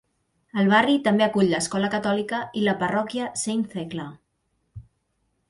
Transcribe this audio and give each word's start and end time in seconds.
El 0.61 0.69
barri 0.69 0.95
també 1.07 1.25
acull 1.25 1.51
l'escola 1.55 1.91
catòlica 1.97 2.39
i 2.63 2.65
la 2.69 2.75
parròquia 2.81 3.29
Saint 3.45 3.63
Thecla. 3.75 4.09